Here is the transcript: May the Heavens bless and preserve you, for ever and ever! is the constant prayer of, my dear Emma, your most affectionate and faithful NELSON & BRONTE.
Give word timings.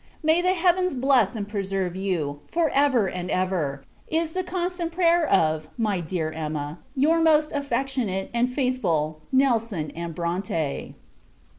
May 0.23 0.41
the 0.41 0.55
Heavens 0.55 0.95
bless 0.95 1.35
and 1.35 1.47
preserve 1.47 1.95
you, 1.95 2.39
for 2.47 2.71
ever 2.73 3.05
and 3.07 3.29
ever! 3.29 3.83
is 4.07 4.33
the 4.33 4.43
constant 4.43 4.91
prayer 4.91 5.27
of, 5.27 5.69
my 5.77 5.99
dear 5.99 6.31
Emma, 6.31 6.79
your 6.95 7.21
most 7.21 7.51
affectionate 7.51 8.31
and 8.33 8.51
faithful 8.51 9.21
NELSON 9.31 9.91
& 10.03 10.07
BRONTE. 10.15 10.95